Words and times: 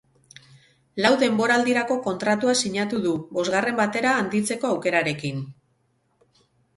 Lau 1.03 1.09
denboraldirako 1.23 1.97
kontratua 2.07 2.55
sinatu 2.67 3.01
du, 3.03 3.11
bosgarren 3.35 3.77
batera 3.81 4.15
handitzeko 4.23 4.71
aukerarekin. 4.77 5.45